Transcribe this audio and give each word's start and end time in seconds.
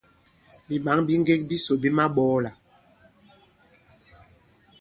Bìɓǎŋ 0.67 0.97
bi 1.07 1.13
ŋgek 1.21 1.41
bisò 1.49 1.73
bi 1.81 1.89
maɓɔɔlà. 1.97 2.51